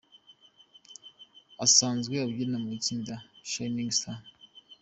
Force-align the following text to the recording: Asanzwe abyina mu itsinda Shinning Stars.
Asanzwe 1.65 2.15
abyina 2.25 2.57
mu 2.63 2.69
itsinda 2.77 3.13
Shinning 3.49 3.91
Stars. 3.97 4.27